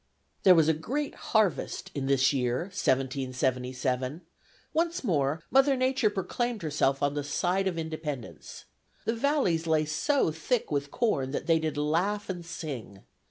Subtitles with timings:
[0.41, 4.21] There was a great harvest, in this year 1777;
[4.73, 8.65] once more Mother Nature proclaimed herself on the side of Independence.
[9.05, 13.03] The valleys lay so thick with corn that they did laugh and sing.